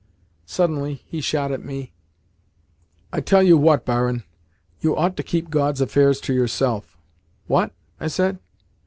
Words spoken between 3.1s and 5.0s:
"I tell you what, barin. You